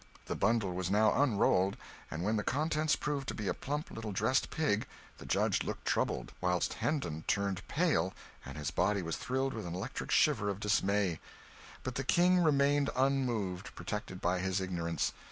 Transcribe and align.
The 0.25 0.35
bundle 0.35 0.73
was 0.73 0.89
now 0.89 1.21
unrolled, 1.21 1.77
and 2.09 2.23
when 2.23 2.35
the 2.35 2.41
contents 2.43 2.95
proved 2.95 3.27
to 3.27 3.35
be 3.35 3.47
a 3.47 3.53
plump 3.53 3.91
little 3.91 4.11
dressed 4.11 4.49
pig, 4.49 4.87
the 5.19 5.27
judge 5.27 5.61
looked 5.63 5.85
troubled, 5.85 6.31
whilst 6.41 6.73
Hendon 6.73 7.23
turned 7.27 7.61
pale, 7.67 8.11
and 8.43 8.57
his 8.57 8.71
body 8.71 9.03
was 9.03 9.17
thrilled 9.17 9.53
with 9.53 9.67
an 9.67 9.75
electric 9.75 10.09
shiver 10.09 10.49
of 10.49 10.59
dismay; 10.59 11.19
but 11.83 11.93
the 11.93 12.03
King 12.03 12.39
remained 12.39 12.89
unmoved, 12.95 13.75
protected 13.75 14.19
by 14.21 14.39
his 14.39 14.59
ignorance. 14.59 15.13